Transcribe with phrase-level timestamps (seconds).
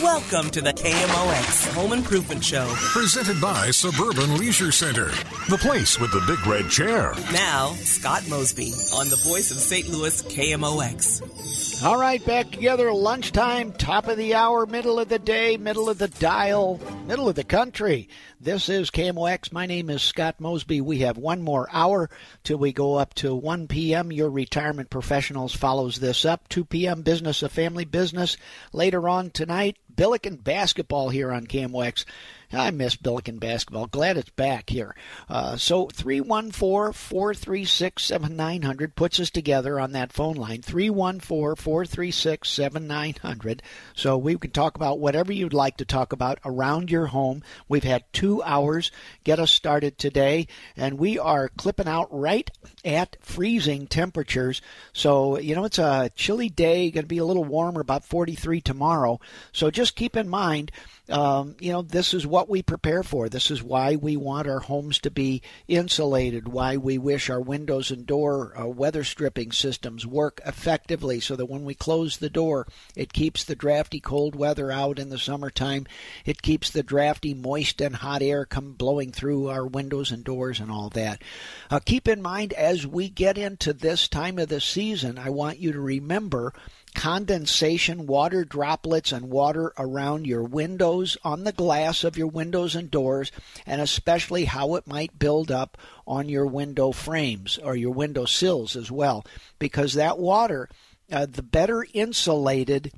[0.00, 2.66] Welcome to the KMOX Home Improvement Show.
[2.74, 5.10] Presented by Suburban Leisure Center,
[5.50, 7.12] the place with the big red chair.
[7.32, 9.88] Now, Scott Mosby on the voice of St.
[9.88, 11.67] Louis KMOX.
[11.84, 15.98] All right, back together, lunchtime, top of the hour, middle of the day, middle of
[15.98, 18.08] the dial, middle of the country.
[18.40, 19.52] This is KMOX.
[19.52, 20.80] My name is Scott Mosby.
[20.80, 22.10] We have one more hour
[22.42, 24.10] till we go up to 1 p.m.
[24.10, 26.48] Your retirement professionals follows this up.
[26.48, 27.02] 2 p.m.
[27.02, 28.36] business of family business.
[28.72, 32.04] Later on tonight, Billiken basketball here on KMOX.
[32.52, 33.86] I miss Billiken basketball.
[33.86, 34.94] Glad it's back here.
[35.28, 40.62] Uh, so 314 436 7900 puts us together on that phone line.
[40.62, 43.62] 314 436 7900.
[43.94, 47.42] So we can talk about whatever you'd like to talk about around your home.
[47.68, 48.90] We've had two hours.
[49.24, 50.46] Get us started today.
[50.76, 52.50] And we are clipping out right
[52.82, 54.62] at freezing temperatures.
[54.94, 58.62] So, you know, it's a chilly day, going to be a little warmer, about 43
[58.62, 59.20] tomorrow.
[59.52, 60.72] So just keep in mind
[61.10, 63.28] um, you know, this is what we prepare for.
[63.28, 67.90] This is why we want our homes to be insulated, why we wish our windows
[67.90, 72.66] and door uh, weather stripping systems work effectively so that when we close the door,
[72.94, 75.86] it keeps the drafty cold weather out in the summertime.
[76.24, 80.60] It keeps the drafty, moist, and hot air come blowing through our windows and doors
[80.60, 81.22] and all that.
[81.70, 85.58] Uh, keep in mind as we get into this time of the season, I want
[85.58, 86.52] you to remember
[86.98, 92.90] condensation, water droplets, and water around your windows, on the glass of your windows and
[92.90, 93.30] doors,
[93.64, 98.74] and especially how it might build up on your window frames or your window sills
[98.74, 99.24] as well.
[99.60, 100.68] Because that water,
[101.12, 102.90] uh, the better insulated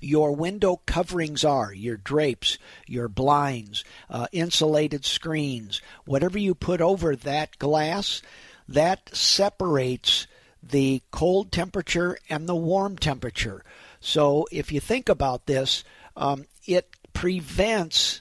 [0.00, 7.14] your window coverings are your drapes, your blinds, uh, insulated screens, whatever you put over
[7.14, 8.22] that glass,
[8.66, 10.26] that separates
[10.70, 13.62] the cold temperature and the warm temperature.
[14.00, 15.84] So if you think about this,
[16.16, 18.20] um, it prevents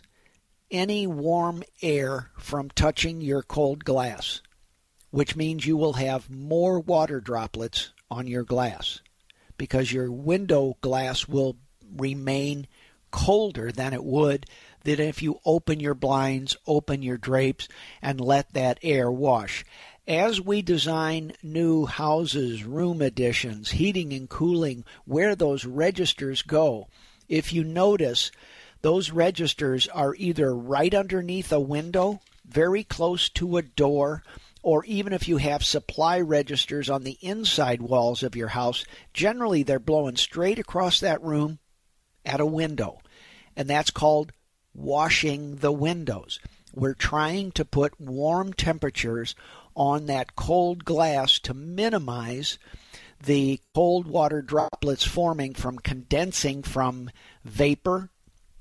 [0.72, 4.42] any warm air from touching your cold glass,
[5.12, 9.02] which means you will have more water droplets on your glass
[9.58, 11.58] because your window glass will
[11.96, 12.68] remain
[13.12, 14.46] colder than it would
[14.84, 17.68] than if you open your blinds, open your drapes,
[18.02, 19.64] and let that air wash
[20.08, 26.88] as we design new houses, room additions, heating and cooling, where those registers go,
[27.30, 28.32] if you notice,
[28.82, 34.24] those registers are either right underneath a window, very close to a door,
[34.62, 39.64] or even if you have supply registers on the inside walls of your house, generally
[39.64, 41.60] they're blowing straight across that room
[42.26, 43.00] at a window.
[43.56, 44.34] And that's called
[44.74, 46.40] washing the windows.
[46.74, 49.36] We're trying to put warm temperatures
[49.76, 52.58] on that cold glass to minimize
[53.24, 57.10] the cold water droplets forming from condensing from
[57.44, 58.10] vapor,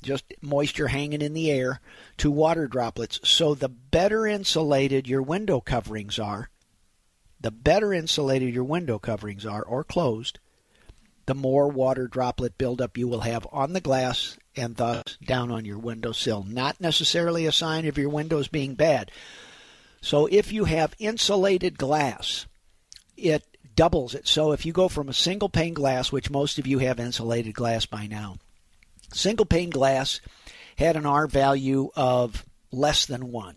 [0.03, 1.81] just moisture hanging in the air,
[2.17, 3.21] to water droplets.
[3.25, 6.49] So the better insulated your window coverings are,
[7.41, 10.39] the better insulated your window coverings are or closed,
[11.27, 15.65] the more water droplet buildup you will have on the glass and thus down on
[15.65, 16.45] your windowsill.
[16.49, 19.11] Not necessarily a sign of your windows being bad,
[20.03, 22.47] so if you have insulated glass,
[23.17, 24.27] it doubles it.
[24.29, 27.55] So if you go from a single pane glass, which most of you have insulated
[27.55, 28.37] glass by now,
[29.15, 30.21] single pane glass
[30.77, 33.55] had an R value of less than one.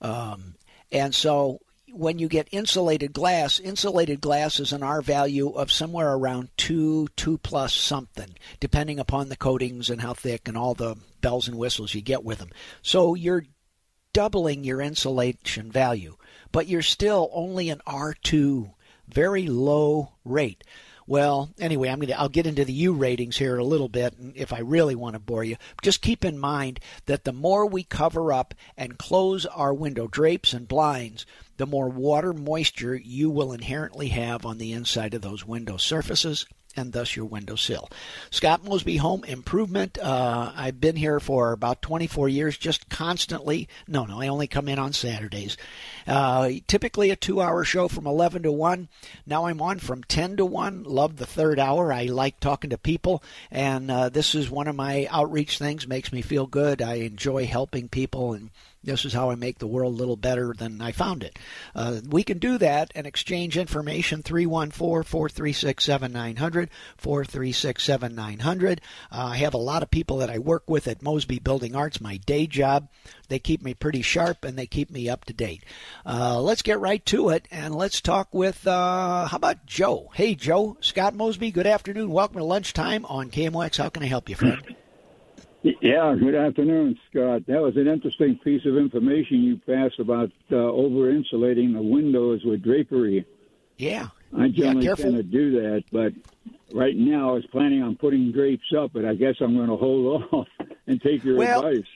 [0.00, 0.56] Um,
[0.92, 1.60] and so
[1.90, 7.08] when you get insulated glass, insulated glass is an R value of somewhere around two,
[7.16, 11.56] two plus something, depending upon the coatings and how thick and all the bells and
[11.56, 12.50] whistles you get with them.
[12.82, 13.44] So you're
[14.12, 16.16] doubling your insulation value,
[16.52, 18.72] but you're still only an R2,
[19.08, 20.64] very low rate.
[21.06, 24.14] Well, anyway, I'm going to I'll get into the U ratings here a little bit
[24.34, 25.56] if I really want to bore you.
[25.80, 30.52] Just keep in mind that the more we cover up and close our window drapes
[30.52, 31.24] and blinds,
[31.56, 36.44] the more water moisture you will inherently have on the inside of those window surfaces
[36.78, 37.90] and thus your windowsill.
[38.30, 39.98] Scott Mosby Home Improvement.
[39.98, 43.68] Uh, I've been here for about 24 years, just constantly.
[43.86, 45.56] No, no, I only come in on Saturdays.
[46.06, 48.88] Uh, typically a two hour show from 11 to 1.
[49.26, 50.84] Now I'm on from 10 to 1.
[50.84, 51.92] Love the third hour.
[51.92, 55.86] I like talking to people, and uh, this is one of my outreach things.
[55.86, 56.80] Makes me feel good.
[56.80, 58.50] I enjoy helping people and
[58.88, 61.38] this is how I make the world a little better than I found it.
[61.74, 66.70] Uh, we can do that and exchange information 314 436 7900.
[66.96, 68.80] 436 7900.
[69.12, 72.00] Uh, I have a lot of people that I work with at Mosby Building Arts,
[72.00, 72.88] my day job.
[73.28, 75.64] They keep me pretty sharp and they keep me up to date.
[76.06, 80.10] Uh, let's get right to it and let's talk with, uh, how about Joe?
[80.14, 82.10] Hey, Joe, Scott Mosby, good afternoon.
[82.10, 83.76] Welcome to lunchtime on KMOX.
[83.76, 84.76] How can I help you, friend?
[85.62, 87.42] Yeah, good afternoon, Scott.
[87.46, 92.42] That was an interesting piece of information you passed about uh, over insulating the windows
[92.44, 93.26] with drapery.
[93.76, 94.08] Yeah.
[94.36, 96.12] I generally yeah, tend to do that, but
[96.72, 99.76] right now I was planning on putting drapes up, but I guess I'm going to
[99.76, 100.46] hold off
[100.86, 101.86] and take your well, advice.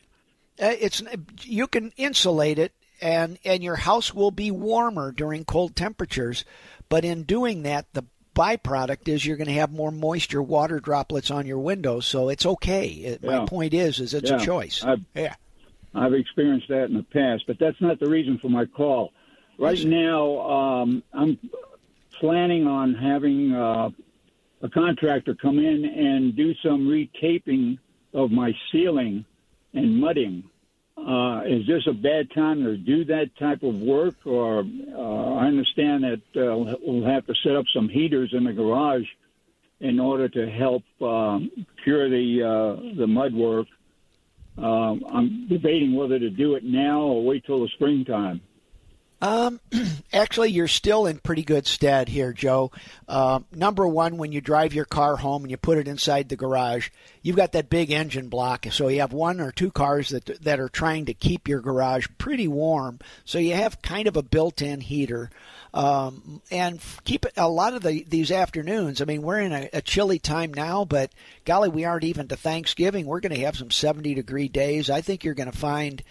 [0.60, 1.02] Uh, it's
[1.42, 6.44] you can insulate it, and and your house will be warmer during cold temperatures.
[6.88, 11.30] But in doing that, the byproduct is you're going to have more moisture water droplets
[11.30, 13.38] on your windows so it's okay it, yeah.
[13.38, 14.40] my point is is it's yeah.
[14.40, 15.34] a choice I've, yeah
[15.94, 19.12] i've experienced that in the past but that's not the reason for my call
[19.58, 19.84] right yes.
[19.84, 21.38] now um, i'm
[22.20, 23.90] planning on having uh,
[24.62, 27.78] a contractor come in and do some retaping
[28.14, 29.24] of my ceiling
[29.74, 30.44] and mudding
[31.06, 34.14] uh, is this a bad time to do that type of work?
[34.24, 38.52] Or uh, I understand that uh, we'll have to set up some heaters in the
[38.52, 39.06] garage
[39.80, 41.50] in order to help um,
[41.82, 43.66] cure the uh, the mud work.
[44.58, 48.40] Um, I'm debating whether to do it now or wait till the springtime.
[49.22, 49.60] Um,
[50.12, 52.72] actually, you're still in pretty good stead here, Joe.
[53.08, 56.36] Uh, number one, when you drive your car home and you put it inside the
[56.36, 56.90] garage,
[57.22, 58.66] you've got that big engine block.
[58.72, 62.08] So you have one or two cars that that are trying to keep your garage
[62.18, 62.98] pretty warm.
[63.24, 65.30] So you have kind of a built-in heater.
[65.74, 69.00] Um, and keep it a lot of the these afternoons.
[69.00, 71.10] I mean, we're in a, a chilly time now, but
[71.46, 73.06] golly, we aren't even to Thanksgiving.
[73.06, 74.90] We're going to have some 70 degree days.
[74.90, 76.02] I think you're going to find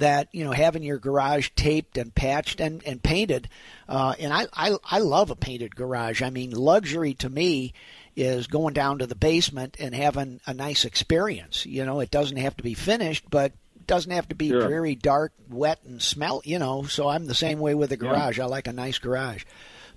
[0.00, 3.48] that you know having your garage taped and patched and, and painted
[3.88, 7.72] uh, and I, I I love a painted garage I mean luxury to me
[8.16, 12.38] is going down to the basement and having a nice experience you know it doesn't
[12.38, 13.52] have to be finished but
[13.90, 14.68] doesn't have to be sure.
[14.68, 18.38] very dark wet and smell you know so I'm the same way with a garage
[18.38, 18.44] yeah.
[18.44, 19.44] I like a nice garage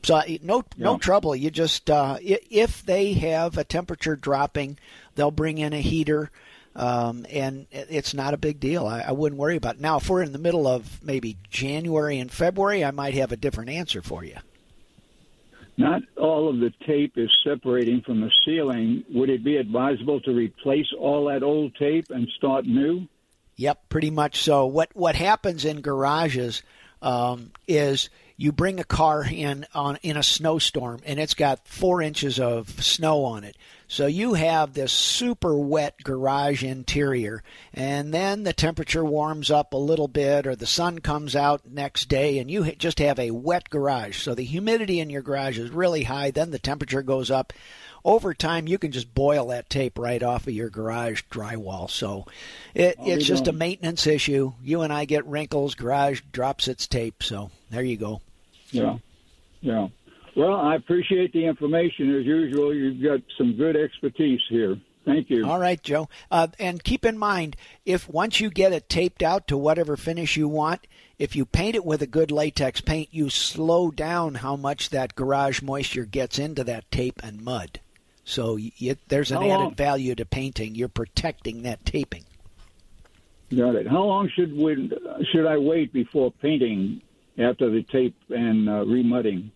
[0.01, 4.79] so no no trouble you just uh, if they have a temperature dropping
[5.13, 6.31] they'll bring in a heater
[6.75, 8.87] um, and it's not a big deal.
[8.87, 9.81] I, I, wouldn't worry about it.
[9.81, 13.37] Now, if we're in the middle of maybe January and February, I might have a
[13.37, 14.37] different answer for you.
[15.77, 19.03] Not all of the tape is separating from the ceiling.
[19.11, 23.07] Would it be advisable to replace all that old tape and start new?
[23.55, 24.65] Yep, pretty much so.
[24.65, 26.63] What what happens in garages
[27.01, 32.01] um, is you bring a car in on in a snowstorm and it's got four
[32.01, 33.55] inches of snow on it.
[33.93, 37.43] So you have this super wet garage interior,
[37.75, 42.09] and then the temperature warms up a little bit, or the sun comes out next
[42.09, 44.17] day, and you just have a wet garage.
[44.17, 46.31] So the humidity in your garage is really high.
[46.31, 47.53] Then the temperature goes up.
[48.03, 51.87] Over time, you can just boil that tape right off of your garage drywall.
[51.87, 52.25] So
[52.73, 54.53] it, it's just a maintenance issue.
[54.63, 57.21] You and I get wrinkles, garage drops its tape.
[57.21, 58.21] So there you go.
[58.71, 58.97] Yeah,
[59.61, 59.89] yeah.
[60.35, 62.73] Well, I appreciate the information as usual.
[62.73, 64.77] You've got some good expertise here.
[65.05, 65.45] Thank you.
[65.45, 66.07] All right, Joe.
[66.31, 70.37] Uh, and keep in mind, if once you get it taped out to whatever finish
[70.37, 70.87] you want,
[71.19, 75.15] if you paint it with a good latex paint, you slow down how much that
[75.15, 77.81] garage moisture gets into that tape and mud.
[78.23, 79.75] So you, there's an how added long?
[79.75, 80.75] value to painting.
[80.75, 82.23] You're protecting that taping.
[83.55, 83.87] Got it.
[83.87, 84.89] How long should we
[85.31, 87.01] should I wait before painting
[87.37, 89.51] after the tape and uh, remudding?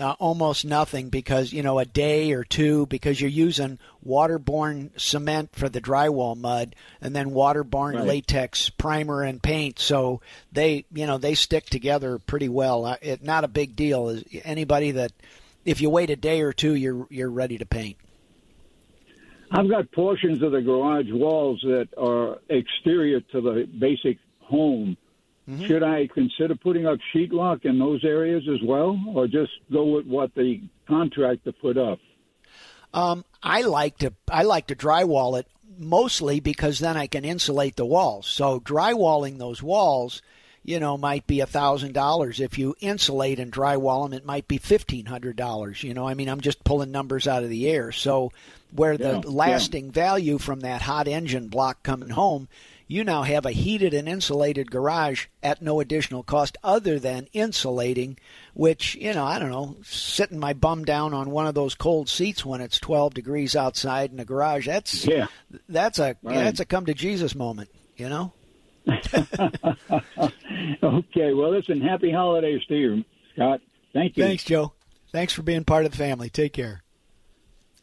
[0.00, 5.50] Uh, almost nothing because you know a day or two because you're using waterborne cement
[5.52, 8.06] for the drywall mud and then waterborne Right.
[8.06, 10.22] latex primer and paint so
[10.52, 14.24] they you know they stick together pretty well uh, it not a big deal is
[14.42, 15.12] anybody that
[15.66, 17.98] if you wait a day or two you're you're ready to paint
[19.50, 24.96] I've got portions of the garage walls that are exterior to the basic home.
[25.66, 30.06] Should I consider putting up sheetrock in those areas as well, or just go with
[30.06, 31.98] what the contractor put up?
[32.92, 35.46] Um, I like to I like to drywall it
[35.78, 38.26] mostly because then I can insulate the walls.
[38.26, 40.20] So drywalling those walls,
[40.64, 42.40] you know, might be a thousand dollars.
[42.40, 45.82] If you insulate and drywall them, it might be fifteen hundred dollars.
[45.82, 47.92] You know, I mean, I'm just pulling numbers out of the air.
[47.92, 48.32] So
[48.72, 49.30] where the Yeah, yeah.
[49.30, 52.48] lasting value from that hot engine block coming home,
[52.90, 58.18] you now have a heated and insulated garage at no additional cost other than insulating,
[58.52, 62.08] which, you know, I don't know, sitting my bum down on one of those cold
[62.08, 65.28] seats when it's 12 degrees outside in the garage, that's Yeah.
[65.68, 66.34] that's a Right.
[66.34, 68.32] that's a come to Jesus moment, you know?
[70.82, 71.32] Okay.
[71.34, 71.80] Well, listen.
[71.80, 73.04] Happy holidays to you,
[73.34, 73.60] Scott.
[73.92, 74.24] Thank you.
[74.24, 74.72] Thanks, Joe.
[75.12, 76.28] Thanks for being part of the family.
[76.30, 76.82] Take care.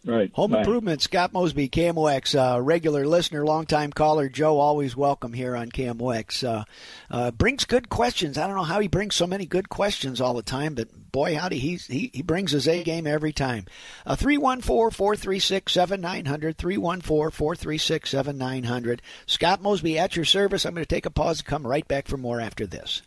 [0.07, 0.31] Right.
[0.35, 0.59] Home Bye.
[0.59, 4.29] Improvement, Scott Mosby, KMOX, uh, regular listener, longtime caller.
[4.29, 6.47] Joe, always welcome here on KMOX.
[6.47, 6.63] Uh,
[7.11, 8.37] uh, brings good questions.
[8.37, 11.35] I don't know how he brings so many good questions all the time, but boy,
[11.35, 13.65] howdy, he's, he, he brings his A game every time.
[14.05, 16.57] Uh, 314 436 7900.
[16.57, 19.01] 314 436 7900.
[19.25, 20.65] Scott Mosby at your service.
[20.65, 23.01] I'm going to take a pause and come right back for more after this.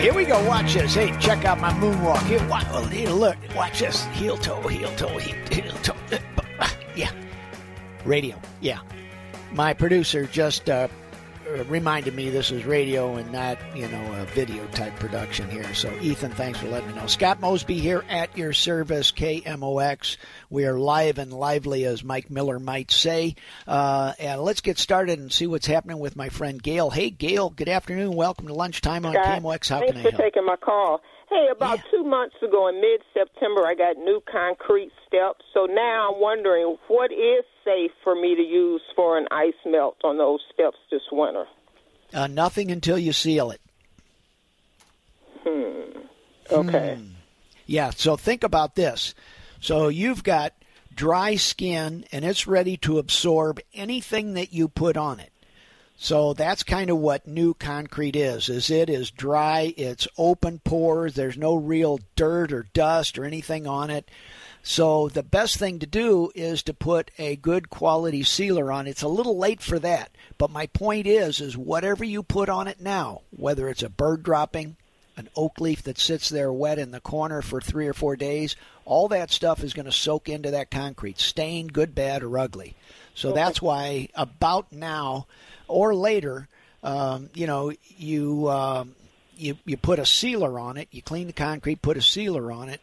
[0.00, 0.42] Here we go.
[0.46, 0.94] Watch this.
[0.94, 2.22] Hey, check out my moonwalk.
[2.26, 3.36] Here, watch, here, look.
[3.56, 4.04] Watch this.
[4.06, 5.96] Heel toe, heel toe, heel, heel toe.
[6.60, 7.10] Uh, Yeah.
[8.04, 8.36] Radio.
[8.60, 8.78] Yeah.
[9.52, 10.86] My producer just uh,
[11.68, 15.72] reminded me this is radio and not, you know, a video type production here.
[15.74, 17.06] So, Ethan, thanks for letting me know.
[17.06, 20.16] Scott Mosby here at your service, KMOX.
[20.50, 23.36] We are live and lively, as Mike Miller might say.
[23.66, 26.90] Uh, and let's get started and see what's happening with my friend Gail.
[26.90, 28.12] Hey, Gail, good afternoon.
[28.14, 29.68] Welcome to Lunchtime on Scott, KMOX.
[29.68, 30.02] How can I help?
[30.02, 31.00] Thanks for taking my call.
[31.30, 31.90] Hey, about Yeah.
[31.90, 35.44] two months ago in mid September, I got new concrete steps.
[35.52, 39.96] So now I'm wondering what is safe for me to use for an ice melt
[40.04, 41.46] on those steps this winter.
[42.12, 43.60] Uh, nothing until you seal it.
[45.46, 45.98] Hmm.
[46.50, 46.94] Okay.
[46.96, 47.10] Hmm.
[47.66, 49.14] Yeah, so think about this.
[49.60, 50.54] So you've got
[50.94, 55.32] dry skin and it's ready to absorb anything that you put on it.
[56.00, 58.48] So that's kind of what new concrete is.
[58.48, 63.66] Is it is dry, it's open pores, there's no real dirt or dust or anything
[63.66, 64.08] on it.
[64.68, 68.86] So the best thing to do is to put a good quality sealer on.
[68.86, 72.68] It's a little late for that, but my point is is whatever you put on
[72.68, 74.76] it now, whether it's a bird dropping,
[75.16, 78.56] an oak leaf that sits there wet in the corner for 3 or 4 days,
[78.84, 82.76] all that stuff is going to soak into that concrete, stain good, bad or ugly.
[83.14, 85.26] So that's why about now
[85.66, 86.46] or later
[86.82, 88.94] um, you know, you um,
[89.34, 92.68] you you put a sealer on it, you clean the concrete, put a sealer on
[92.68, 92.80] it,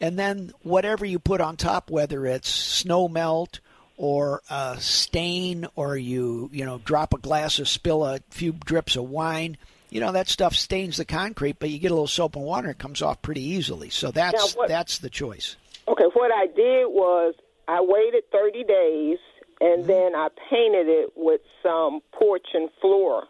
[0.00, 3.60] and then whatever you put on top, whether it's snow melt
[3.96, 8.96] or a stain, or you you know drop a glass or spill a few drips
[8.96, 9.56] of wine,
[9.90, 12.70] you know that stuff stains the concrete, but you get a little soap and water,
[12.70, 13.90] it comes off pretty easily.
[13.90, 15.56] So that's what- that's the choice.
[15.88, 17.34] Okay, what I did was
[17.66, 19.18] I waited 30 days
[19.60, 19.86] and Mm-hmm.
[19.88, 23.24] then I painted it with some porch and floor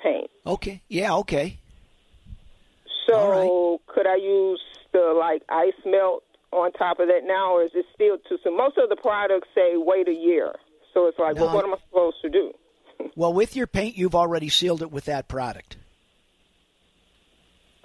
[0.00, 0.30] paint.
[0.46, 1.58] Okay, yeah, okay.
[3.08, 4.60] So All could I use
[4.96, 6.22] the like ice melt
[6.52, 8.56] on top of that now, or is it still too soon?
[8.56, 10.54] Most of the products say wait a year,
[10.94, 11.44] so it's like, No.
[11.46, 12.52] well, what am I supposed to do?
[13.14, 15.76] Well, with your paint, you've already sealed it with that product.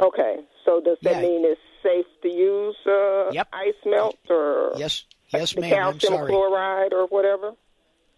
[0.01, 1.21] Okay, so does that Yeah.
[1.21, 3.47] mean it's safe to use uh, Yep.
[3.53, 5.03] ice melt or Yes,
[5.33, 5.73] yes, the ma'am.
[5.73, 6.31] I'm calcium sorry.
[6.31, 7.53] chloride or whatever?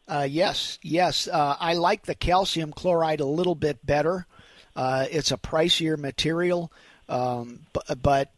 [0.08, 1.28] Uh, yes, yes.
[1.28, 4.28] Uh, I like the calcium chloride a little bit better.
[4.76, 6.72] Uh, it's a pricier material,
[7.10, 8.32] um, but, but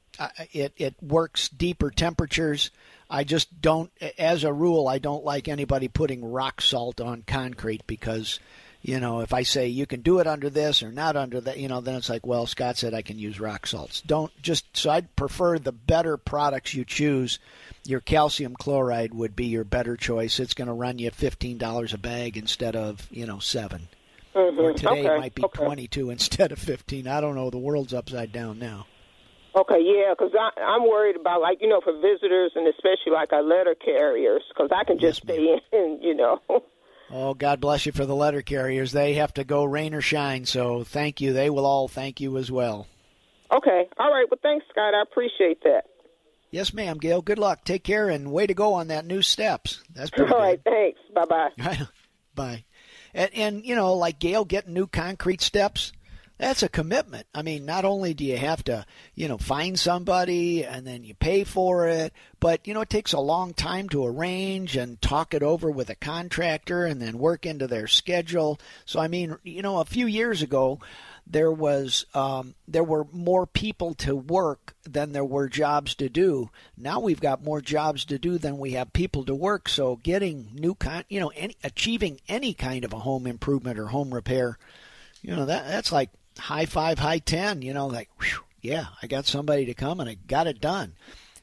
[0.52, 2.72] it it works deeper temperatures.
[3.10, 7.86] I just don't, as a rule, I don't like anybody putting rock salt on concrete
[7.86, 8.40] because,
[8.82, 11.60] you know, if I say you can do it under this or not under that,
[11.60, 14.02] you know, then it's like, well, Scott said I can use rock salts.
[14.02, 17.38] Don't just, so I'd prefer the better products you choose.
[17.84, 20.40] Your calcium chloride would be your better choice.
[20.40, 23.88] It's going to run you $15 a bag instead of, you know, 7
[24.34, 24.60] mm-hmm.
[24.60, 25.64] Or today okay, it might be okay.
[25.64, 27.08] 22 instead of 15.
[27.08, 27.52] I don't know.
[27.52, 28.88] The world's upside down now.
[29.58, 33.42] Okay, yeah, because I'm worried about like you know for visitors and especially like our
[33.44, 36.42] letter carriers because I can just Yes, stay in, you know.
[37.10, 38.92] Oh, God bless you for the letter carriers.
[38.92, 40.46] They have to go rain or shine.
[40.46, 41.32] So thank you.
[41.34, 42.88] They will all thank you as well.
[43.56, 44.26] okay, all right.
[44.30, 44.94] Well, thanks, Scott.
[44.94, 45.84] I appreciate that.
[46.52, 47.22] Yes, ma'am, Gail.
[47.22, 47.64] Good luck.
[47.64, 49.82] Take care and way to go on that new steps.
[49.94, 50.72] That's pretty All right, good.
[50.72, 51.00] thanks.
[51.14, 51.78] Bye bye.
[52.36, 52.66] Bye.
[53.14, 55.94] And, and you know, like Gail getting new concrete steps,
[56.38, 57.28] that's a commitment.
[57.34, 61.14] I mean, not only do you have to, you know, find somebody and then you
[61.14, 65.34] pay for it, but you know, it takes a long time to arrange and talk
[65.34, 68.60] it over with a contractor and then work into their schedule.
[68.86, 70.80] So I mean, you know, a few years ago,
[71.28, 76.50] there was um, there were more people to work than there were jobs to do.
[76.78, 79.68] Now we've got more jobs to do than we have people to work.
[79.68, 83.88] So getting new con, you know, any, achieving any kind of a home improvement or
[83.88, 84.60] home repair,
[85.22, 87.62] you know, that that's like high five, high ten.
[87.62, 90.94] You know, like whew, yeah, I got somebody to come and I got it done.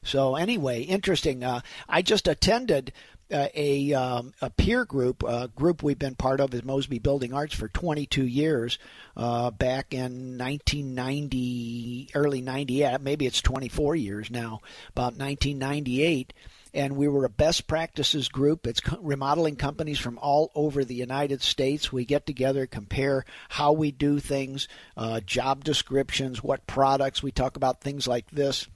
[0.03, 1.43] So anyway, interesting.
[1.43, 2.91] Uh, I just attended
[3.31, 7.33] uh, a um, a peer group, a group we've been part of is Mosby Building
[7.33, 8.77] Arts for 22 years.
[9.15, 14.61] Uh, back in 1990, early 90, yeah, maybe it's 24 years now.
[14.89, 16.33] About 1998.
[16.73, 18.65] And we were a best practices group.
[18.65, 21.91] It's remodeling companies from all over the United States.
[21.91, 27.21] We get together, compare how we do things, uh, job descriptions, what products.
[27.21, 28.67] We talk about things like this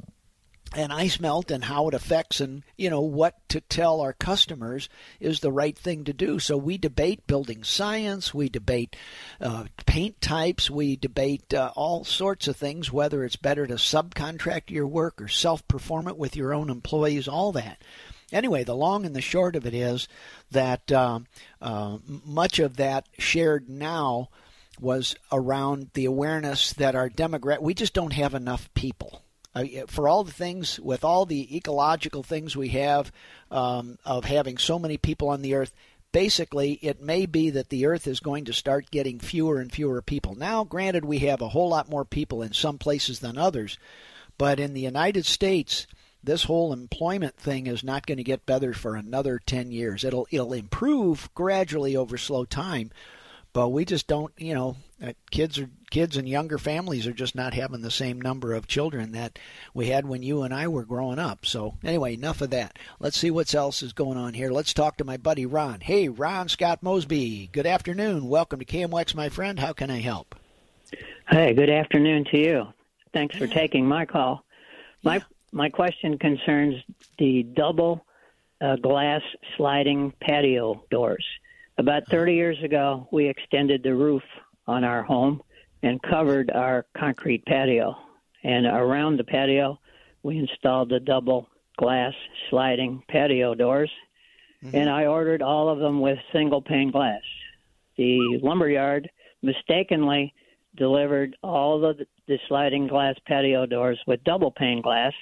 [0.75, 4.89] and ice melt and how it affects and you know what to tell our customers
[5.19, 6.39] is the right thing to do.
[6.39, 8.95] So we debate building science we debate
[9.39, 14.69] uh, paint types we debate uh, all sorts of things whether it's better to subcontract
[14.69, 17.81] your work or self-perform it with your own employees all that.
[18.31, 20.07] Anyway the long and the short of it is
[20.51, 21.19] that uh,
[21.61, 24.29] uh much of that shared now
[24.79, 29.23] was around the awareness that our demographic we just don't have enough people
[29.87, 33.11] for all the things, with all the ecological things we have
[33.51, 35.73] um, of having so many people on the earth,
[36.11, 40.01] basically it may be that the earth is going to start getting fewer and fewer
[40.01, 40.35] people.
[40.35, 43.77] Now, granted, we have a whole lot more people in some places than others,
[44.37, 45.87] but in the United States,
[46.23, 50.03] this whole employment thing is not going to get better for another 10 years.
[50.03, 52.91] It'll it'll improve gradually over slow time,
[53.53, 54.75] but we just don't, you know,
[55.31, 59.11] kids are kids and younger families are just not having the same number of children
[59.13, 59.39] that
[59.73, 61.45] we had when you and I were growing up.
[61.45, 62.77] So anyway, enough of that.
[62.99, 64.51] Let's see what else is going on here.
[64.51, 65.81] Let's talk to my buddy Ron.
[65.81, 67.49] Hey, Ron Scott Mosby.
[67.51, 68.27] Good afternoon.
[68.27, 69.59] Welcome to KMOX, my friend.
[69.59, 70.35] How can I help?
[71.29, 72.67] Hey, good afternoon to you.
[73.13, 74.43] Thanks for taking my call.
[75.03, 75.23] My yeah.
[75.51, 76.75] my question concerns
[77.17, 78.05] the double
[78.61, 79.21] uh, glass
[79.55, 81.25] sliding patio doors.
[81.77, 84.23] About 30 years ago, we extended the roof
[84.67, 85.41] on our home
[85.83, 87.95] and covered our concrete patio.
[88.43, 89.79] And around the patio,
[90.23, 92.13] we installed the double glass
[92.49, 93.91] sliding patio doors.
[94.63, 94.75] Mm-hmm.
[94.75, 97.21] And I ordered all of them with single pane glass.
[97.97, 99.09] The lumberyard
[99.41, 100.33] mistakenly
[100.75, 101.97] delivered all of
[102.27, 105.13] the sliding glass patio doors with double pane glass,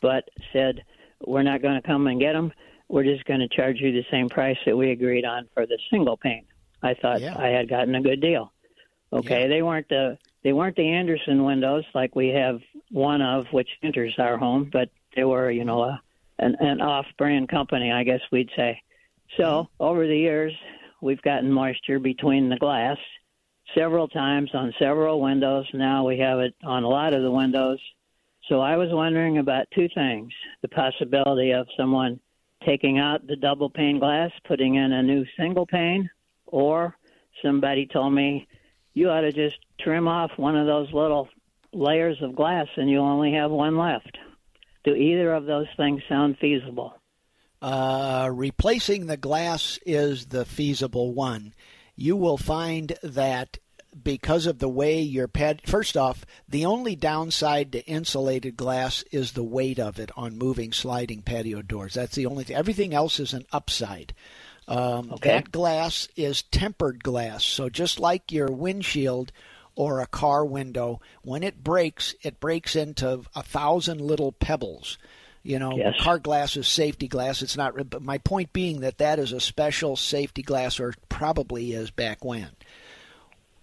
[0.00, 0.82] but said,
[1.24, 2.52] We're not going to come and get them.
[2.88, 5.78] We're just going to charge you the same price that we agreed on for the
[5.90, 6.46] single pane.
[6.82, 7.38] I thought yeah.
[7.38, 8.52] I had gotten a good deal.
[9.12, 9.48] Okay, yeah.
[9.48, 12.60] they weren't the they weren't the Andersen windows like we have
[12.90, 16.00] one of, which enters our home, but they were, you know, a,
[16.38, 18.80] an, an off-brand company, I guess we'd say.
[19.36, 19.82] So mm-hmm.
[19.82, 20.52] over the years,
[21.00, 22.98] we've gotten moisture between the glass
[23.74, 25.66] several times on several windows.
[25.74, 27.80] Now we have it on a lot of the windows.
[28.48, 32.20] So I was wondering about two things: the possibility of someone
[32.64, 36.08] taking out the double pane glass, putting in a new single pane,
[36.46, 36.96] or
[37.42, 38.46] somebody told me
[38.98, 41.28] you ought to just trim off one of those little
[41.72, 44.18] layers of glass and you only have one left.
[44.84, 46.94] Do either of those things sound feasible?
[47.62, 51.54] Uh, replacing the glass is the feasible one.
[51.94, 53.58] You will find that
[54.02, 59.32] because of the way your pad first off the only downside to insulated glass is
[59.32, 63.18] the weight of it on moving sliding patio doors that's the only thing everything else
[63.18, 64.12] is an upside
[64.68, 65.30] um, okay.
[65.30, 67.42] That glass is tempered glass.
[67.44, 69.32] So just like your windshield
[69.74, 74.98] or a car window, when it breaks, it breaks into a thousand little pebbles.
[75.42, 75.94] You know, yes.
[76.00, 77.40] car glass is safety glass.
[77.40, 77.88] It's not.
[77.88, 82.22] But my point being that that is a special safety glass, or probably is back
[82.22, 82.50] when.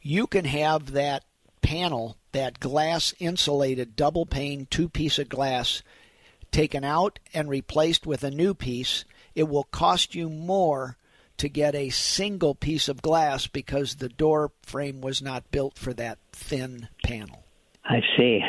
[0.02, 1.24] You can have that
[1.62, 5.84] panel, that glass insulated double pane two piece of glass,
[6.52, 10.98] taken out and replaced with a new piece it will cost you more
[11.38, 15.94] to get a single piece of glass because the door frame was not built for
[15.94, 17.44] that thin panel.
[17.84, 18.42] I see.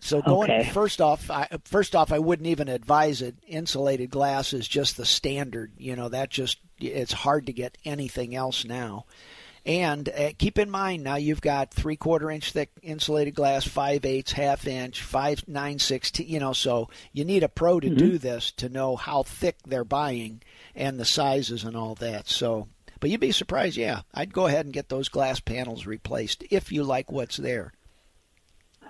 [0.00, 0.70] so going okay.
[0.70, 3.34] first off, I, first off, I wouldn't even advise it.
[3.46, 5.72] Insulated glass is just the standard.
[5.76, 9.06] You know that just it's hard to get anything else now.
[9.66, 14.04] And uh, keep in mind now you've got three quarter inch thick insulated glass, five
[14.04, 16.28] eighths, half inch, five nine sixteen.
[16.28, 17.96] You know, so you need a pro to mm-hmm.
[17.96, 20.40] do this to know how thick they're buying
[20.74, 22.28] and the sizes and all that.
[22.28, 22.68] So,
[23.00, 23.76] but you'd be surprised.
[23.76, 27.72] Yeah, I'd go ahead and get those glass panels replaced if you like what's there.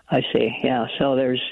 [0.08, 0.50] I see.
[0.62, 0.86] Yeah.
[0.98, 1.42] So there's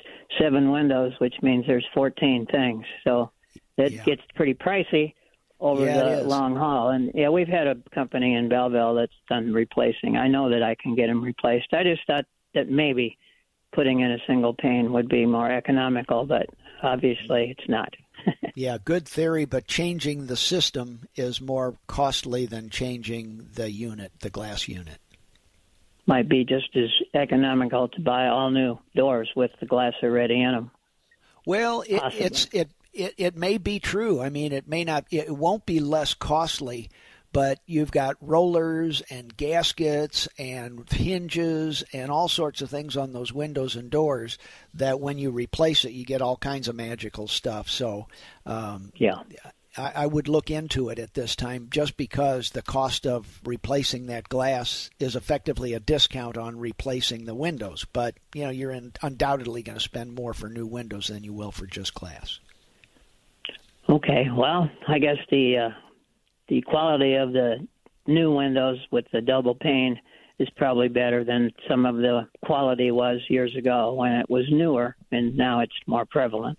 [0.41, 2.85] seven windows, which means there's 14 things.
[3.05, 3.31] So
[3.77, 4.05] it yeah.
[4.05, 5.15] gets pretty pricey
[5.61, 6.91] over yeah, the long haul.
[6.91, 10.17] And yeah, we've had a company in Belleville that's done replacing.
[10.17, 11.73] I know that I can get them replaced.
[11.73, 13.19] I just thought that maybe
[13.73, 16.47] putting in a single pane would be more economical, but
[16.83, 17.93] obviously it's not.
[18.55, 24.31] yeah, good theory, but changing the system is more costly than changing the unit, the
[24.31, 24.99] glass unit.
[26.07, 30.53] Might be just as economical to buy all new doors with the glass already in
[30.53, 30.71] them.
[31.45, 34.21] Well, it, it's it it, it may be true.
[34.21, 36.91] I mean, it may not, it won't be less costly,
[37.33, 43.33] but you've got rollers and gaskets and hinges and all sorts of things on those
[43.33, 44.39] windows and doors
[44.75, 47.69] that when you replace it, you get all kinds of magical stuff.
[47.69, 48.09] So,
[48.47, 49.23] um, yeah.
[49.77, 54.07] I, I would look into it at this time just because the cost of replacing
[54.07, 57.87] that glass is effectively a discount on replacing the windows.
[57.93, 61.33] But you know, you're in, undoubtedly going to spend more for new windows than you
[61.33, 62.41] will for just glass.
[63.89, 65.71] Okay, well, I guess the uh,
[66.49, 67.67] the quality of the
[68.07, 69.99] new windows with the double pane
[70.39, 74.95] is probably better than some of the quality was years ago when it was newer,
[75.11, 76.59] and now it's more prevalent.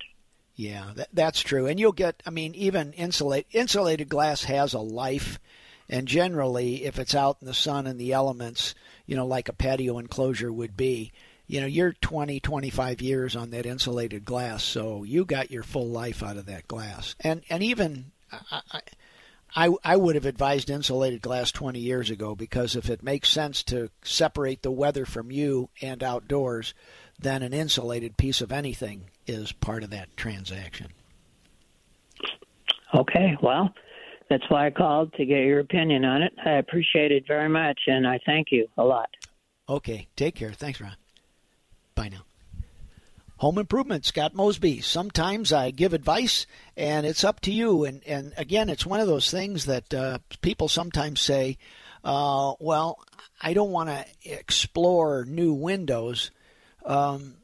[0.56, 1.68] Yeah, that, that's true.
[1.68, 5.40] And you'll get, I mean, even insulate, insulated glass has a life.
[5.88, 9.54] And generally, if it's out in the sun and the elements, you know, like a
[9.54, 11.14] patio enclosure would be,
[11.50, 14.64] you know, you're 20, 25 years on that insulated glass.
[14.64, 17.16] So you got your full life out of that glass.
[17.22, 18.82] And, and even, I,
[19.56, 23.64] I, I would have advised insulated glass 20 years ago because if it makes sense
[23.64, 26.76] to separate the weather from you and outdoors,
[27.18, 30.90] then an insulated piece of anything is part of that transaction.
[32.94, 33.74] Okay, well,
[34.30, 36.34] that's why I called to get your opinion on it.
[36.46, 39.10] I appreciate it very much, and I thank you a lot.
[39.68, 40.52] Okay, take care.
[40.52, 40.96] Thanks, Ron.
[42.00, 42.24] Bye now.
[43.40, 44.80] Home Improvement, Scott Mosby.
[44.80, 46.46] Sometimes I give advice,
[46.78, 47.84] and it's up to you.
[47.84, 51.58] And and again, it's one of those things that uh, people sometimes say,
[52.06, 53.00] uh, "Well,
[53.42, 56.32] I don't want to explore new windows."
[56.86, 57.36] Um,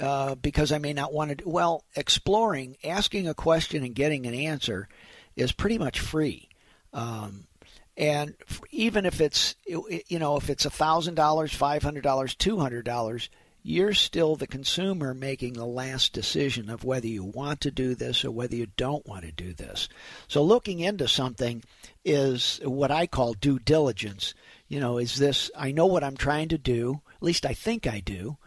[0.00, 1.48] uh, because I may not want to.
[1.48, 4.88] Well, exploring, asking a question, and getting an answer
[5.34, 6.48] is pretty much free.
[6.92, 7.48] Um,
[7.96, 8.34] and
[8.70, 12.84] even if it's you know if it's a thousand dollars, five hundred dollars, two hundred
[12.84, 13.28] dollars,
[13.62, 18.24] you're still the consumer making the last decision of whether you want to do this
[18.24, 19.88] or whether you don't want to do this.
[20.28, 21.62] So looking into something
[22.04, 24.34] is what I call due diligence.
[24.68, 27.86] You know, is this I know what I'm trying to do, at least I think
[27.86, 28.38] I do.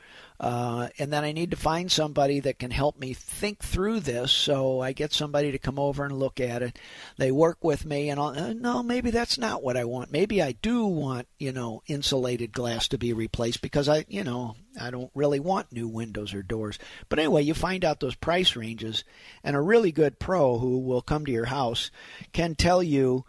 [0.44, 4.30] Uh, and then I need to find somebody that can help me think through this.
[4.34, 6.78] So I get somebody to come over and look at it.
[7.16, 10.12] They work with me, and I'll, uh, no, maybe that's not what I want.
[10.12, 14.58] Maybe I do want, you know, insulated glass to be replaced because I, you know,
[14.78, 16.78] I don't really want new windows or doors.
[17.08, 19.06] But anyway, you find out those price ranges,
[19.46, 21.90] and a really good pro who will come to your house
[22.34, 23.24] can tell you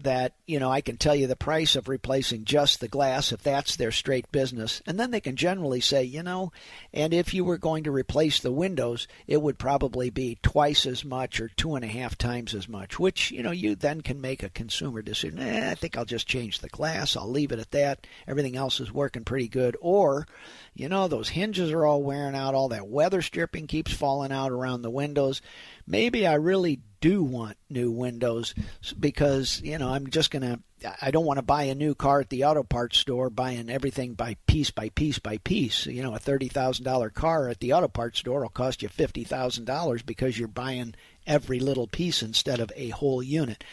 [0.00, 3.42] that you know I can tell you the price of replacing just the glass if
[3.42, 6.52] that's their straight business, and then they can generally say, you know,
[6.92, 11.04] and if you were going to replace the windows, it would probably be twice as
[11.04, 14.20] much or two and a half times as much, which you know you then can
[14.20, 15.38] make a consumer decision.
[15.38, 17.16] Eh, I think I'll just change the glass.
[17.16, 18.06] I'll leave it at that.
[18.26, 19.76] Everything else is working pretty good.
[19.80, 20.26] Or,
[20.76, 22.54] you know, those hinges are all wearing out.
[22.54, 25.40] All that weather stripping keeps falling out around the windows
[25.86, 28.54] maybe I really do want new windows
[28.98, 30.60] because you know I'm just gonna
[31.00, 34.14] I don't want to buy a new car at the auto parts store buying everything
[34.14, 35.86] by piece by piece by piece.
[35.86, 38.88] You know, a thirty thousand dollar car at the auto parts store will cost you
[38.88, 40.94] fifty thousand dollars because you're buying
[41.26, 43.64] every little piece instead of a whole unit.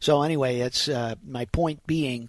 [0.00, 2.28] So anyway, it's uh, my point being,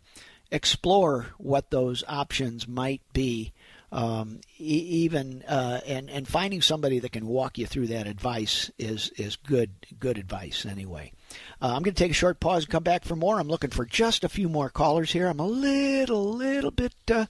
[0.52, 3.52] explore what those options might be
[3.94, 8.72] um, e- even uh, and and finding somebody that can walk you through that advice
[8.80, 11.12] is is good good advice anyway.
[11.62, 13.40] Uh, I'm going to take a short pause and come back for more.
[13.40, 15.28] I'm looking for just a few more callers here.
[15.28, 17.28] I'm a little little bit uh,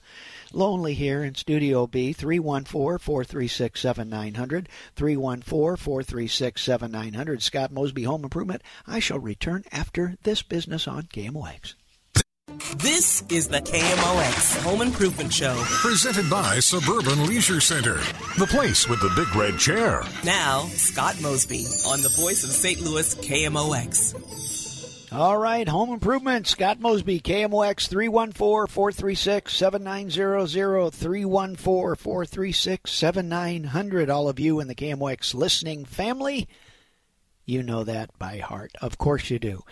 [0.52, 2.14] lonely here in Studio B.
[2.14, 4.66] 314-436-7900.
[4.96, 7.42] 314-436-7900.
[7.42, 8.62] Scott Mosby Home Improvement.
[8.86, 11.74] I shall return after this business on KMOX.
[12.76, 15.60] This is the KMOX Home Improvement Show.
[15.64, 17.96] Presented by Suburban Leisure Center,
[18.38, 20.04] the place with the big red chair.
[20.24, 22.80] Now, Scott Mosby on the voice of St.
[22.80, 25.12] Louis KMOX.
[25.12, 26.46] All right, home improvement.
[26.46, 34.10] Scott Mosby, KMOX 314 436 7900 314 436 7900.
[34.10, 36.48] All of you in the KMOX listening family,
[37.46, 38.72] you know that by heart.
[38.80, 39.62] Of course you do.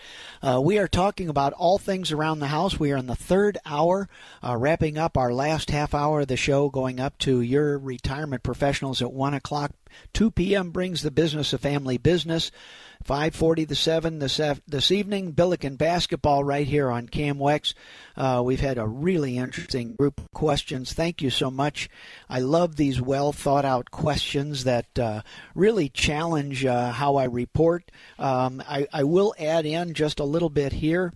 [0.41, 2.79] Uh, we are talking about all things around the house.
[2.79, 4.09] We are in the third hour,
[4.43, 8.43] uh, wrapping up our last half hour of the show, going up to your retirement
[8.43, 9.71] professionals at 1 o'clock.
[10.13, 10.71] 2 p.m.
[10.71, 12.51] brings the business of family business.
[13.03, 15.31] 5:40 to 7 this this evening.
[15.31, 17.73] Billiken basketball right here on KMOX.
[18.15, 20.93] Uh, we've had a really interesting group of questions.
[20.93, 21.89] Thank you so much.
[22.29, 25.21] I love these well thought out questions that uh,
[25.55, 27.91] really challenge uh, how I report.
[28.17, 31.13] Um, I, I will add in just a little bit here.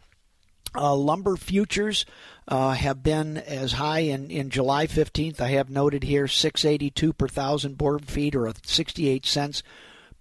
[0.76, 2.06] Uh, lumber futures
[2.48, 5.42] uh, have been as high in, in July 15th.
[5.42, 9.64] I have noted here 682 per thousand board feet or 68 cents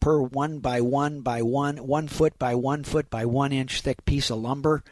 [0.06, 4.04] per one by one by one, one foot by one foot by one inch thick
[4.04, 4.84] piece of lumber.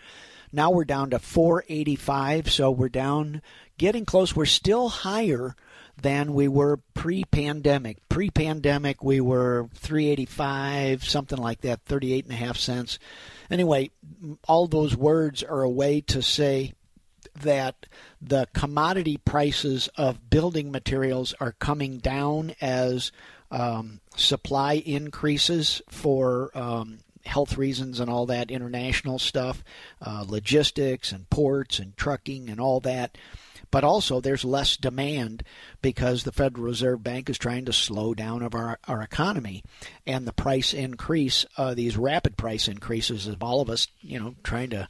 [0.51, 3.41] Now we're down to 485, so we're down,
[3.79, 4.35] getting close.
[4.35, 5.55] We're still higher
[5.97, 8.09] than we were pre-pandemic.
[8.09, 12.99] Pre-pandemic, we were 385, something like that, 38 and a half cents.
[13.49, 13.93] Anyway,
[14.49, 16.73] all those words are a way to say
[17.41, 17.87] that
[18.21, 23.13] the commodity prices of building materials are coming down as
[23.55, 29.63] um, supply increases for um, health reasons and all that international stuff,
[30.03, 33.17] uh, logistics and ports and trucking and all that.
[33.71, 35.43] But also, there's less demand
[35.83, 39.65] because the Federal Reserve Bank is trying to slow down of our, our economy,
[40.07, 44.35] and the price increase, uh, these rapid price increases of all of us, you know,
[44.45, 44.89] trying to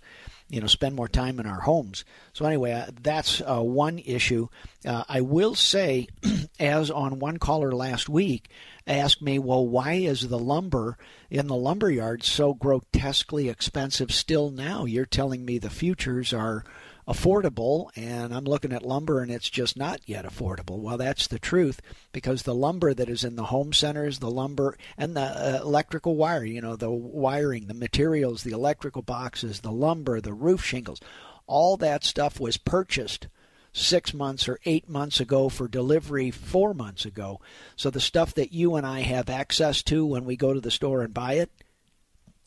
[0.54, 2.04] you know spend more time in our homes.
[2.32, 4.46] So anyway, uh, that's uh, one issue.
[4.86, 6.06] Uh, I will say,
[6.60, 8.48] as on one caller last week
[8.86, 10.96] asked me, well, why is the lumber
[11.28, 14.84] in the lumber yard so grotesquely expensive still now?
[14.84, 16.64] You're telling me the futures are
[17.06, 20.78] affordable, and I'm looking at lumber and it's just not yet affordable.
[20.78, 21.80] Well, that's the truth
[22.12, 26.16] because the lumber that is in the home centers, the lumber and the uh, electrical
[26.16, 31.00] wire, you know, the wiring, the materials, the electrical boxes, the lumber, the roof shingles,
[31.46, 33.28] all that stuff was purchased
[33.74, 37.40] six months or eight months ago for delivery four months ago.
[37.76, 40.70] So the stuff that you and I have access to when we go to the
[40.70, 41.50] store and buy it,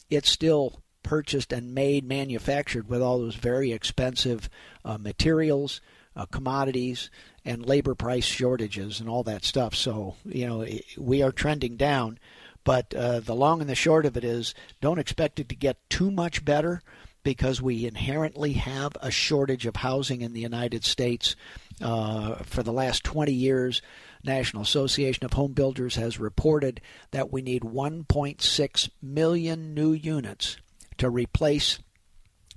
[0.09, 4.49] it's still purchased and made, manufactured with all those very expensive
[4.83, 5.79] uh, materials,
[6.17, 7.09] uh, commodities,
[7.45, 9.73] and labor price shortages and all that stuff.
[9.73, 10.67] So, you know,
[10.97, 12.19] we are trending down.
[12.65, 15.89] But uh, the long and the short of it is don't expect it to get
[15.89, 16.81] too much better
[17.23, 21.37] because we inherently have a shortage of housing in the United States.
[21.79, 23.81] Uh, for the last 20 years,
[24.25, 30.57] National Association of Home Builders has reported that we need 1.6 million new units
[30.97, 31.79] to replace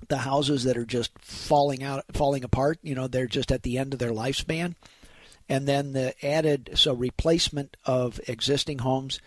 [0.07, 2.79] the houses that are just falling out, falling apart.
[2.81, 4.75] You know, they're just at the end of their lifespan.
[5.49, 9.19] And then the added, so replacement of existing homes.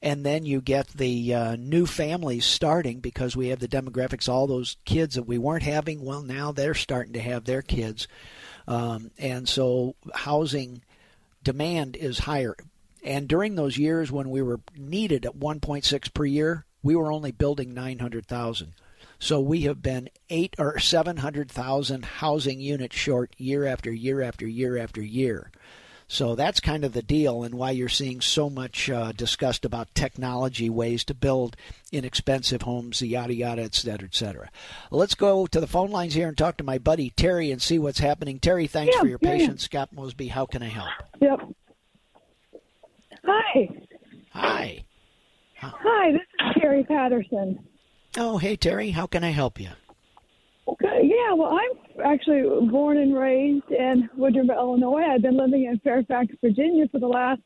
[0.00, 4.46] And then you get the uh, new families starting because we have the demographics, all
[4.46, 6.04] those kids that we weren't having.
[6.04, 8.06] Well, now they're starting to have their kids.
[8.68, 10.82] Um, and so housing
[11.42, 12.54] demand is higher.
[13.02, 17.32] And during those years when we were needed at 1.6 per year, we were only
[17.32, 18.74] building 900,000.
[19.18, 24.78] So we have been eight or 700,000 housing units short year after year after year
[24.78, 25.50] after year.
[26.10, 29.94] So that's kind of the deal, and why you're seeing so much uh, discussed about
[29.94, 31.54] technology ways to build
[31.92, 34.50] inexpensive homes, yada yada, et cetera, et cetera.
[34.90, 37.78] Let's go to the phone lines here and talk to my buddy Terry and see
[37.78, 38.38] what's happening.
[38.38, 39.64] Terry, thanks yeah, for your yeah, patience.
[39.64, 39.80] Yeah.
[39.80, 40.88] Scott Mosby, how can I help?
[41.20, 41.40] Yep.
[43.26, 43.68] Hi.
[44.30, 44.84] Hi.
[45.60, 47.58] Hi, this is Terry Patterson.
[48.16, 48.90] Oh, hey, Terry.
[48.90, 49.70] How can I help you?
[50.68, 55.02] Okay, yeah, well, I'm actually born and raised in Woodruff, Illinois.
[55.02, 57.40] I've been living in Fairfax, Virginia for the last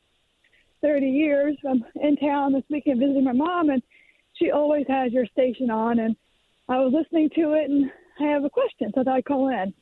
[0.81, 1.57] 30 years.
[1.67, 3.81] I'm in town this weekend visiting my mom, and
[4.33, 5.99] she always has your station on.
[5.99, 6.15] And
[6.67, 9.47] I was listening to it, and I have a question, so I thought I'd call
[9.47, 9.73] in.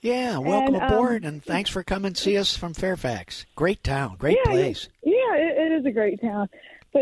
[0.00, 3.44] Yeah, welcome And, um, aboard, and thanks for coming to see us from Fairfax.
[3.56, 4.88] Great town, great yeah, place.
[5.02, 6.48] Yeah, it, it is a great town.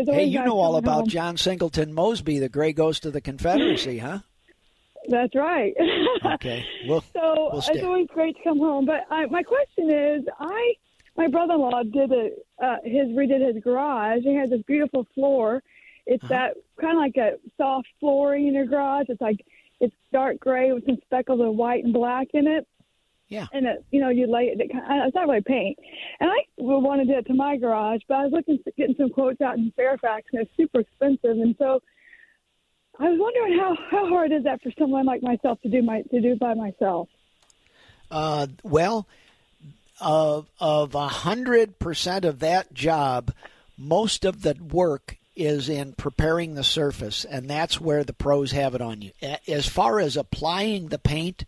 [0.03, 1.07] Hey, you know all about home.
[1.09, 4.19] John Singleton Mosby, the gray ghost of the Confederacy, huh?
[5.09, 5.73] That's right.
[6.25, 8.85] Okay, well, So we'll it's always great to come home.
[8.85, 10.73] But I, my question is, I
[11.15, 12.29] my brother-in-law did a
[12.63, 14.23] uh, his redid his garage.
[14.23, 15.61] He has this beautiful floor.
[16.07, 16.33] It's Uh-huh.
[16.33, 19.05] that kind of like a soft flooring in your garage.
[19.09, 19.45] It's like
[19.79, 22.67] it's dark gray with some speckles of white and black in it.
[23.27, 23.47] Yeah.
[23.53, 24.59] And it, you know, you lay it.
[24.59, 25.77] it It's not really paint.
[26.19, 29.09] And I wanted to do it to my garage, but I was looking getting some
[29.09, 31.31] quotes out in Fairfax, and it's super expensive.
[31.31, 31.81] And so
[32.99, 36.01] I was wondering how how hard is that for someone like myself to do my
[36.03, 37.09] to do by myself.
[38.11, 39.07] Uh, well,
[39.99, 43.33] of of a hundred percent of that job,
[43.77, 48.75] most of the work is in preparing the surface, and that's where the pros have
[48.75, 49.11] it on you.
[49.47, 51.43] As far as applying the paint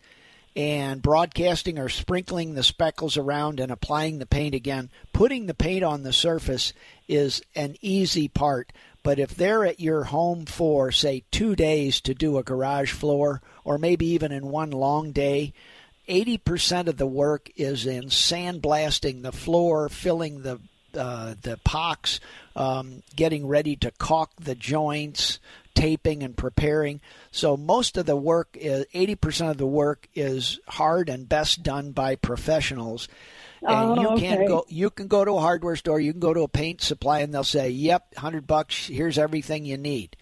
[0.58, 5.84] and broadcasting or sprinkling the speckles around and applying the paint again, putting the paint
[5.84, 6.74] on the surface
[7.08, 8.74] is an easy part.
[9.04, 13.40] But if they're at your home for, say, two days to do a garage floor,
[13.64, 15.54] or maybe even in one long day,
[16.10, 20.60] 80% of the work is in sandblasting the floor, filling the
[20.98, 22.20] uh, the pocks,
[22.56, 25.40] um, getting ready to caulk the joints,
[25.78, 27.00] taping and preparing.
[27.32, 31.92] So most of the work, is, 80% of the work is hard and best done
[31.92, 33.08] by professionals.
[33.62, 34.48] And Oh, you can okay.
[34.48, 34.66] go.
[34.70, 36.00] You can go to a hardware store.
[36.00, 38.88] You can go to a paint supply, and they'll say, "Yep, hundred bucks.
[38.88, 40.16] Here's everything you need."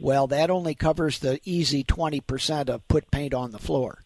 [0.00, 4.02] Well, that only covers the easy twenty percent of put paint on the floor.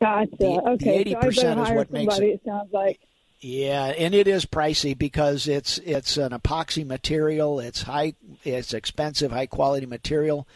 [0.00, 0.30] Gotcha.
[0.38, 2.32] The- okay, so I 80% better is hire what makes somebody.
[2.32, 3.00] It sounds like.
[3.46, 7.60] Yeah, and it is pricey because it's it's an epoxy material.
[7.60, 10.48] It's high, it's expensive, high quality material,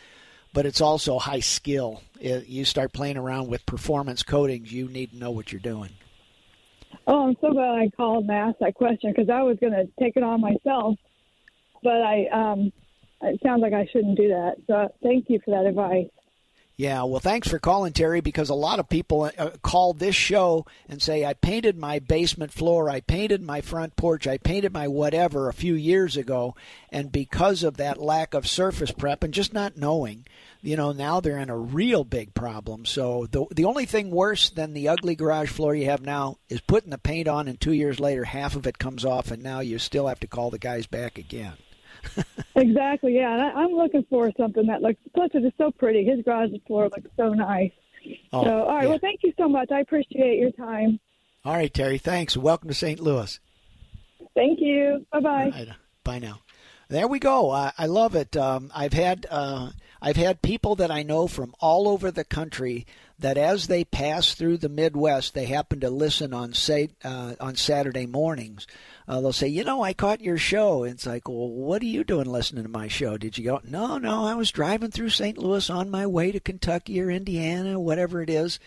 [0.55, 2.01] but it's also high skill.
[2.19, 5.91] It, you start playing around with performance coatings, you need to know what you're doing.
[7.07, 9.87] Oh, I'm so glad I called and asked that question because I was going to
[10.03, 10.97] take it on myself,
[11.83, 12.73] but I um,
[13.21, 14.55] it sounds like I shouldn't do that.
[14.67, 16.09] So thank you for that advice.
[16.79, 20.65] Yeah, well, thanks for calling, Terry, because a lot of people uh, call this show
[20.89, 24.87] and say, I painted my basement floor, I painted my front porch, I painted my
[24.87, 26.55] whatever a few years ago,
[26.91, 30.25] and because of that lack of surface prep and just not knowing,
[30.63, 32.87] you know, now they're in a real big problem.
[32.87, 36.61] So the, the only thing worse than the ugly garage floor you have now is
[36.61, 39.59] putting the paint on, and two years later, half of it comes off, and now
[39.59, 41.55] you still have to call the guys back again.
[42.57, 43.17] exactly.
[43.17, 45.01] Yeah, and I, am looking for something that looks.
[45.15, 46.05] Plus, it is so pretty.
[46.05, 47.73] His garage floor looks so nice.
[48.33, 48.83] Oh, so, all right.
[48.85, 48.89] Yeah.
[48.91, 49.71] Well, thank you so much.
[49.71, 51.01] I appreciate your time.
[51.45, 51.99] All right, Terry.
[51.99, 52.37] Thanks.
[52.37, 53.01] Welcome to St.
[53.01, 53.39] Louis.
[54.35, 55.07] Thank you.
[55.13, 55.51] Bye bye.
[55.53, 55.69] Right.
[56.05, 56.41] Bye now.
[56.89, 57.51] There we go.
[57.51, 58.37] I, I love it.
[58.37, 62.87] Um, I've had uh, I've had people that I know from all over the country
[63.19, 67.57] that as they pass through the Midwest, they happen to listen on say uh, on
[67.57, 68.67] Saturday mornings
[69.09, 70.85] uh, they'll say, you know, I caught your show.
[70.85, 73.17] It's like, well, what are you doing listening to my show?
[73.17, 73.61] Did you go?
[73.65, 75.39] No, no, I was driving through St.
[75.39, 78.61] Louis on my way to Kentucky or Indiana, whatever it is.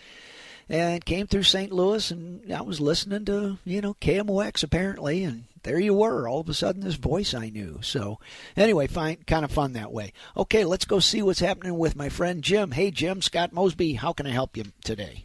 [0.68, 1.70] And came through St.
[1.70, 6.26] Louis, and I was listening to, you know, KMOX apparently, and there you were.
[6.26, 7.80] All of a sudden, this voice I knew.
[7.82, 8.18] So,
[8.56, 10.12] anyway, fine, kind of fun that way.
[10.36, 12.70] Okay, let's go see what's happening with my friend Jim.
[12.70, 15.24] Hey, Jim, Scott Mosby, how can I help you today?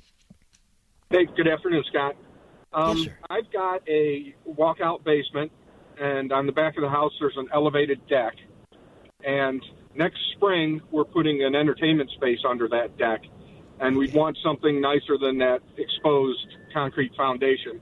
[1.10, 2.16] Hey, good afternoon, Scott.
[2.74, 5.52] Um, yes, I've got a walkout basement,
[6.00, 8.34] and on the back of the house there's an elevated deck.
[9.24, 9.62] And
[9.96, 13.22] next spring we're putting an entertainment space under that deck,
[13.80, 17.80] and we want something nicer than that exposed concrete foundation.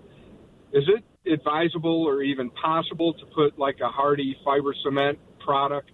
[0.71, 5.91] Is it advisable or even possible to put like a Hardie fiber cement product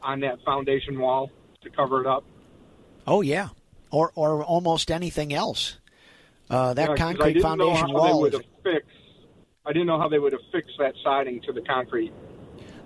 [0.00, 1.30] on that foundation wall
[1.62, 2.24] to cover it up?
[3.06, 3.50] Oh yeah,
[3.90, 5.78] or or almost anything else.
[6.50, 8.34] Uh, that yeah, concrete foundation wall is.
[8.62, 8.86] Fix,
[9.64, 12.12] I didn't know how they would have fixed that siding to the concrete.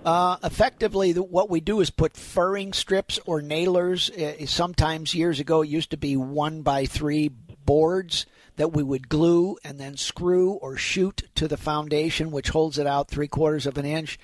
[0.05, 4.09] Uh, effectively, the, what we do is put furring strips or nailers.
[4.11, 9.09] Uh, sometimes years ago, it used to be one by three boards that we would
[9.09, 13.67] glue and then screw or shoot to the foundation, which holds it out three quarters
[13.67, 14.19] of an inch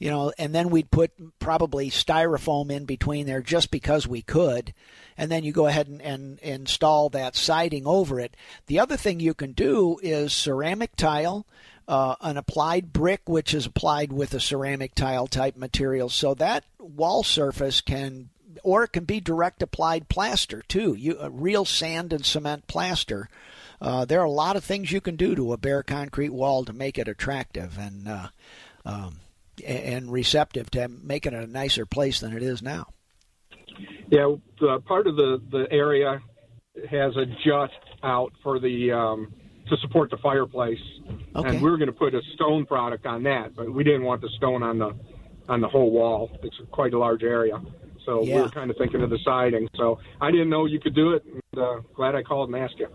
[0.00, 4.72] you know, and then we'd put probably styrofoam in between there just because we could,
[5.16, 8.34] and then you go ahead and, and install that siding over it.
[8.66, 11.46] The other thing you can do is ceramic tile.
[11.86, 16.64] Uh, an applied brick, which is applied with a ceramic tile type material, so that
[16.78, 18.30] wall surface can,
[18.62, 20.94] or it can be direct applied plaster too.
[20.94, 23.28] You a real sand and cement plaster.
[23.80, 26.64] Uh, there are a lot of things you can do to a bare concrete wall
[26.64, 28.28] to make it attractive, and uh,
[28.86, 29.16] um,
[29.64, 32.88] and receptive to making it a nicer place than it is now.
[34.10, 34.34] Yeah,
[34.86, 36.20] part of the the area
[36.90, 37.70] has a jut
[38.02, 39.32] out for the um,
[39.68, 40.78] to support the fireplace,
[41.36, 41.48] okay.
[41.48, 44.20] and we were going to put a stone product on that, but we didn't want
[44.20, 44.94] the stone on the
[45.48, 46.30] on the whole wall.
[46.42, 47.60] It's quite a large area,
[48.04, 48.36] so yeah.
[48.36, 49.68] we were kind of thinking of the siding.
[49.76, 51.24] So I didn't know you could do it.
[51.24, 52.88] And, uh, glad I called and asked you.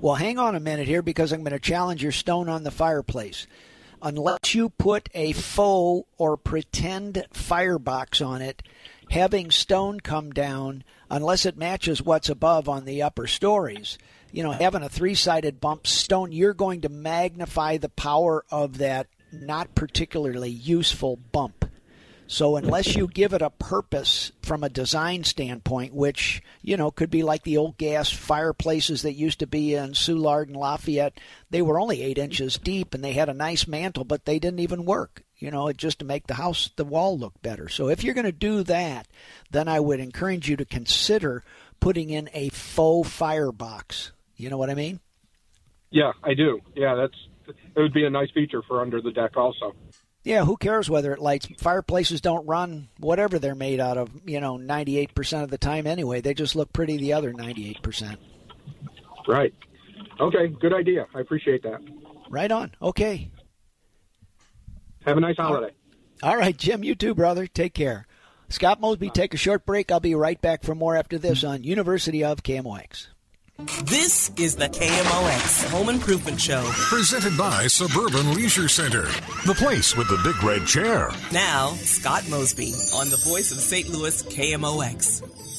[0.00, 2.70] Well, hang on a minute here because I'm going to challenge your stone on the
[2.70, 3.46] fireplace
[4.02, 8.62] unless you put a faux or pretend firebox on it,
[9.10, 13.98] having stone come down, unless it matches what's above on the upper stories,
[14.32, 18.78] you know, having a three sided bump stone, you're going to magnify the power of
[18.78, 21.64] that not particularly useful bump.
[22.30, 27.08] So unless you give it a purpose from a design standpoint, which you know could
[27.08, 31.62] be like the old gas fireplaces that used to be in Soulard and Lafayette, they
[31.62, 34.84] were only eight inches deep and they had a nice mantle, but they didn't even
[34.84, 35.22] work.
[35.38, 37.70] You know, just to make the house, the wall look better.
[37.70, 39.08] So if you're going to do that,
[39.50, 41.44] then I would encourage you to consider
[41.80, 44.12] putting in a faux firebox.
[44.36, 45.00] You know what I mean?
[45.90, 46.60] Yeah, I do.
[46.74, 47.14] Yeah, that's
[47.48, 49.74] it would be a nice feature for under the deck also.
[50.24, 51.48] Yeah, who cares whether it lights?
[51.58, 56.20] Fireplaces don't run whatever they're made out of, you know, 98% of the time anyway.
[56.20, 58.16] They just look pretty the other 98%.
[59.26, 59.54] Right.
[60.20, 61.06] Okay, good idea.
[61.14, 61.80] I appreciate that.
[62.30, 62.72] Right on.
[62.82, 63.30] Okay.
[65.06, 65.72] Have a nice holiday.
[66.22, 67.46] All right, Jim, you too, brother.
[67.46, 68.06] Take care.
[68.48, 69.92] Scott Mosby, take a short break.
[69.92, 73.08] I'll be right back for more after this on University of KMOX.
[73.58, 76.62] This is the KMOX Home Improvement Show.
[76.74, 79.02] Presented by Suburban Leisure Center,
[79.46, 81.10] the place with the big red chair.
[81.32, 83.88] Now, Scott Mosby on the voice of St.
[83.88, 85.57] Louis KMOX.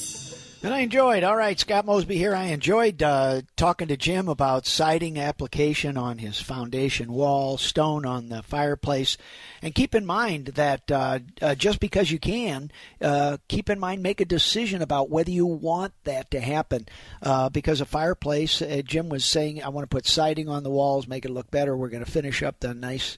[0.62, 1.24] And I enjoyed.
[1.24, 2.36] All right, Scott Mosby here.
[2.36, 8.28] I enjoyed uh, talking to Jim about siding application on his foundation wall, stone on
[8.28, 9.16] the fireplace,
[9.62, 14.04] and keep in mind that uh, uh, just because you can, uh, keep in mind
[14.04, 16.90] make a decision about whether you want that to happen.
[17.24, 20.70] Uh, because a fireplace, uh, Jim was saying, I want to put siding on the
[20.70, 21.78] walls, make it look better.
[21.78, 23.18] We're going to finish up the nice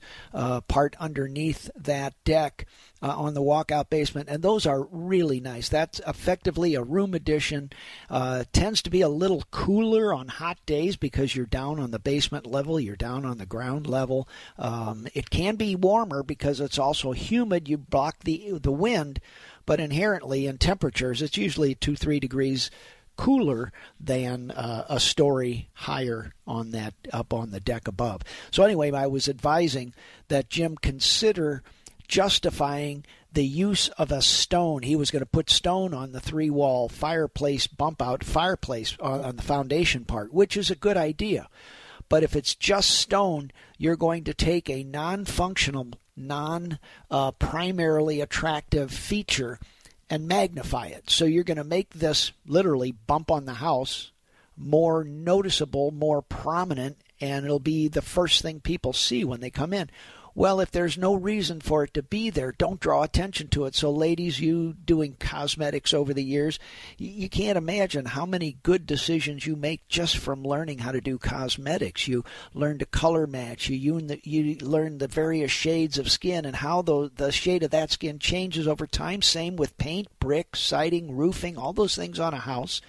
[0.68, 2.68] part underneath that deck
[3.02, 5.70] uh, on the walkout basement, and those are really nice.
[5.70, 7.72] That's effectively a room addition.
[8.10, 12.00] Uh, tends to be a little cooler on hot days because you're down on the
[12.00, 14.28] basement level, you're down on the ground level.
[14.58, 17.68] Um, it can be warmer because it's also humid.
[17.68, 19.20] You block the the wind,
[19.66, 22.70] but inherently in temperatures, it's usually two three degrees
[23.18, 28.22] cooler than uh, a story higher on that up on the deck above.
[28.52, 29.94] So anyway, I was advising
[30.30, 31.62] that Jim consider
[32.12, 34.84] justifying the use of a stone.
[34.84, 39.38] He was going to put stone on the three wall fireplace bump out fireplace on
[39.38, 41.48] the foundation part, which is a good idea.
[42.10, 45.88] But if it's just stone, you're going to take a non functional,
[46.18, 46.78] non
[47.10, 49.58] uh, primarily attractive feature
[50.10, 51.10] and magnify it.
[51.10, 54.12] So you're going to make this literally bump on the house
[54.58, 59.72] more noticeable, more prominent, and it'll be the first thing people see when they come
[59.72, 59.90] in.
[60.34, 63.76] Well, if there's no reason for it to be there, don't draw attention to it.
[63.76, 66.58] So, ladies, you doing cosmetics over the years,
[66.98, 71.18] you can't imagine how many good decisions you make just from learning how to do
[71.18, 72.08] cosmetics.
[72.08, 72.24] You
[72.54, 77.12] learn to color match, you, you learn the various shades of skin and how the,
[77.14, 79.22] the shade of that skin changes over time.
[79.22, 82.82] Same with paint, brick, siding, roofing, all those things on a house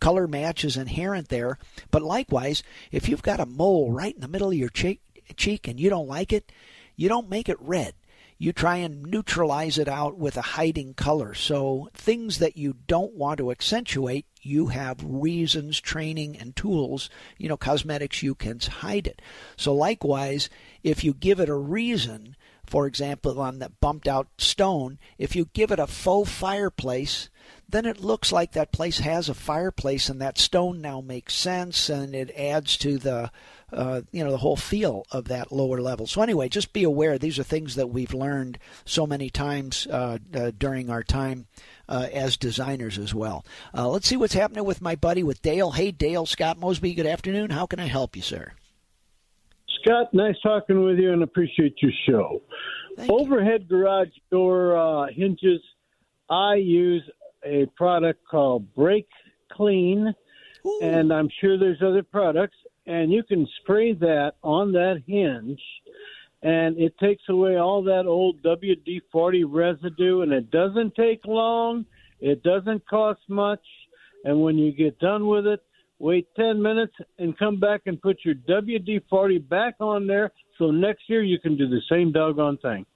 [0.00, 1.58] color match is inherent there.
[1.90, 5.00] But likewise, if you've got a mole right in the middle of your cheek,
[5.36, 6.52] cheek and you don't like it,
[6.96, 7.94] you don't make it red.
[8.38, 11.32] You try and neutralize it out with a hiding color.
[11.32, 17.08] So, things that you don't want to accentuate, you have reasons, training, and tools.
[17.38, 19.22] You know, cosmetics, you can hide it.
[19.56, 20.50] So, likewise,
[20.82, 22.36] if you give it a reason,
[22.66, 27.30] for example, on that bumped out stone, if you give it a faux fireplace,
[27.68, 31.88] then it looks like that place has a fireplace and that stone now makes sense
[31.88, 33.30] and it adds to the
[33.72, 36.06] uh, you know the whole feel of that lower level.
[36.06, 40.18] So anyway, just be aware these are things that we've learned so many times uh,
[40.32, 41.46] uh, during our time
[41.88, 43.44] uh, as designers as well.
[43.74, 45.72] Uh, let's see what's happening with my buddy with Dale.
[45.72, 46.94] Hey Dale, Scott Mosby.
[46.94, 47.50] Good afternoon.
[47.50, 48.52] How can I help you, sir?
[49.82, 52.42] Scott, nice talking with you, and appreciate your show.
[52.96, 53.78] Thank Overhead you.
[53.78, 55.60] garage door uh, hinges.
[56.28, 57.02] I use
[57.44, 59.08] a product called Brake
[59.52, 60.14] Clean,
[60.66, 60.80] Ooh.
[60.82, 62.56] and I'm sure there's other products
[62.86, 65.60] and you can spray that on that hinge
[66.42, 71.86] and it takes away all that old WD 40 residue, and it doesn't take long,
[72.20, 73.64] it doesn't cost much,
[74.24, 75.60] and when you get done with it,
[75.98, 80.70] wait 10 minutes and come back and put your WD 40 back on there so
[80.70, 82.86] next year you can do the same doggone thing.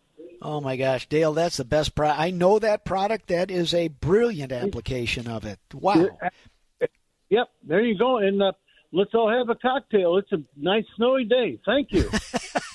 [0.42, 2.18] Oh my gosh, Dale, that's the best product.
[2.18, 3.28] I know that product.
[3.28, 5.59] That is a brilliant application of it.
[5.74, 6.09] Wow.
[7.28, 8.18] Yep, there you go.
[8.18, 8.53] And uh,
[8.92, 10.16] let's all have a cocktail.
[10.16, 11.61] It's a nice snowy day.
[11.66, 12.11] Thank you.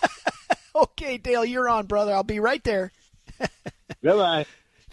[0.75, 2.13] okay, Dale, you're on, brother.
[2.13, 2.91] I'll be right there.
[3.39, 3.47] Bye
[4.03, 4.45] bye.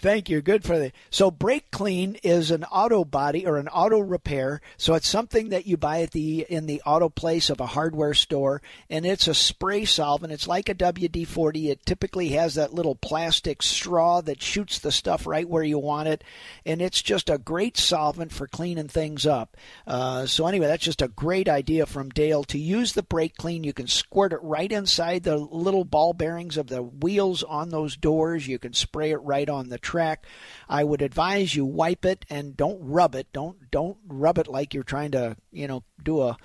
[0.02, 0.42] Thank you.
[0.42, 4.60] Good for the so brake clean is an auto body or an auto repair.
[4.76, 8.12] So it's something that you buy at the in the auto place of a hardware
[8.12, 10.32] store, and it's a spray solvent.
[10.32, 11.70] It's like a WD forty.
[11.70, 16.08] It typically has that little plastic straw that shoots the stuff right where you want
[16.08, 16.24] it,
[16.66, 19.56] and it's just a great solvent for cleaning things up.
[19.86, 23.62] Uh, so anyway, that's just a great idea from Dale to use the brake clean.
[23.62, 27.96] You can squirt it right inside the little ball bearings of the wheels on those
[27.96, 28.48] doors.
[28.48, 30.24] You can spray it right on the track.
[30.70, 33.26] I would advise you wipe it and don't rub it.
[33.32, 36.38] Don't don't rub it like you're trying to you know do a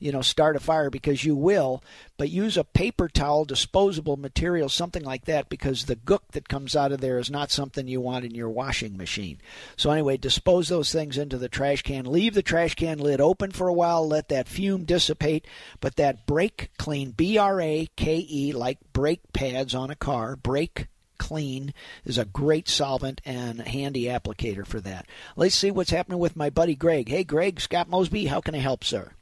[0.00, 1.82] you know start a fire because you will.
[2.16, 6.74] But use a paper towel, disposable material, something like that, because the gook that comes
[6.74, 9.40] out of there is not something you want in your washing machine.
[9.76, 12.04] So anyway, dispose those things into the trash can.
[12.04, 14.08] Leave the trash can lid open for a while.
[14.08, 15.46] Let that fume dissipate.
[15.80, 20.34] But that brake clean, B R A K E, like brake pads on a car,
[20.34, 20.88] brake
[21.18, 21.72] Clean
[22.04, 25.06] is a great solvent and handy applicator for that.
[25.36, 27.08] Let's see what's happening with my buddy Greg.
[27.08, 29.12] Hey, Greg, Scott Mosby, how can I help, sir?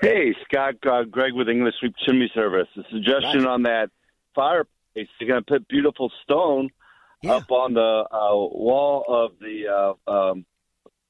[0.00, 2.68] Hey, Scott, uh, Greg with English Sweep Chimney Service.
[2.76, 3.50] A suggestion Right.
[3.52, 3.90] on that
[4.34, 5.08] fireplace.
[5.18, 6.70] You're going to put beautiful stone
[7.22, 7.36] Yeah.
[7.36, 10.44] up on the uh, wall of the uh, um,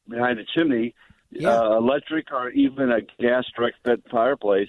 [0.08, 0.94] behind the chimney.
[1.30, 1.50] Yeah.
[1.50, 4.68] Uh, electric or even a gas direct fit fireplace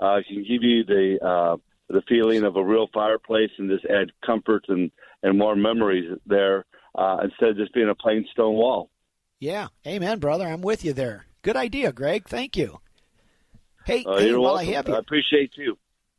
[0.00, 1.56] uh, can give you the uh,
[1.88, 4.90] the feeling of a real fireplace and just add comfort and
[5.22, 6.64] and more memories there
[6.94, 8.90] uh, instead of just being a plain stone wall.
[9.40, 10.46] Yeah, amen, brother.
[10.46, 11.26] I'm with you there.
[11.42, 12.28] Good idea, Greg.
[12.28, 12.80] Thank you.
[13.86, 14.68] Hey, Uh, hey while welcome.
[14.70, 15.76] I have you, I appreciate you.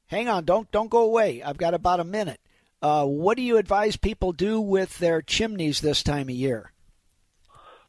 [0.08, 0.46] hang on.
[0.46, 1.42] Don't don't go away.
[1.44, 2.40] I've got about a minute.
[2.82, 6.72] Uh, what do you advise people do with their chimneys this time of year?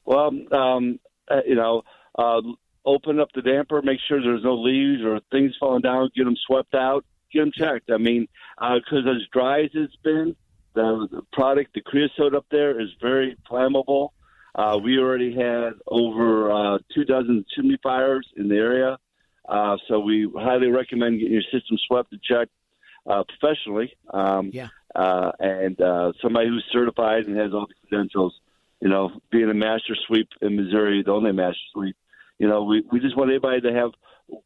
[0.04, 0.98] Well, um,
[1.30, 1.82] uh, you know,
[2.18, 2.40] uh,
[2.84, 6.36] open up the damper, make sure there's no leaves or things falling down, get them
[6.46, 7.90] swept out, get checked.
[7.90, 10.36] I mean, because as dry as it's been,
[10.74, 14.10] the, the product, the creosote up there is very flammable.
[14.54, 18.98] Uh, we already had over uh, two dozen chimney fires in the area,
[19.48, 22.52] uh, so we highly recommend getting your system swept and checked
[23.06, 23.92] uh, professionally.
[24.12, 24.68] Um, Yeah.
[24.94, 28.32] Uh, and uh, somebody who's certified and has all the credentials
[28.80, 31.96] you know, being a master sweep in Missouri, the only master sweep.
[32.38, 33.90] You know, we, we just want everybody to have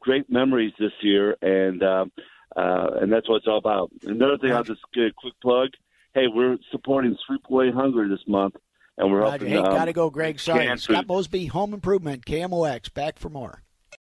[0.01, 2.13] great memories this year, and um,
[2.57, 3.91] uh, and that's what it's all about.
[4.05, 5.71] Another thing, I'll just get a quick plug.
[6.15, 8.57] Hey, we're supporting Sweep Away Hunger this month,
[8.99, 9.47] and we're Roger.
[9.47, 9.49] helping.
[9.49, 10.41] Hey, um, gotta go, Greg.
[10.41, 11.07] Sorry, Scott.
[11.07, 12.93] Mosby, Home Improvement, KMOX.
[12.93, 13.63] Back for more.